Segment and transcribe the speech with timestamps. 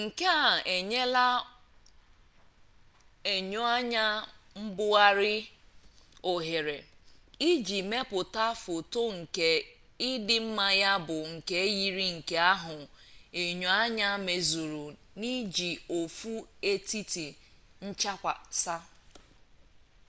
[0.00, 1.24] nke a enyela
[3.34, 4.04] enyoanya
[4.62, 5.36] mbugharị
[6.32, 6.76] ohere
[7.50, 9.48] iji mepụta foto nke
[10.10, 12.78] ịdị mma ya bụ nke yiri nke ahụ
[13.42, 14.84] enyoanya mezuru
[15.20, 16.32] n'iji ofu
[16.70, 17.26] etiti
[17.86, 18.76] nchakwasa